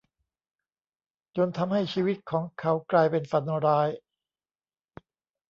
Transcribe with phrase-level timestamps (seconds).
[1.37, 3.89] จนทำให้ชีวิตของเขากลายเป็นฝันร้าย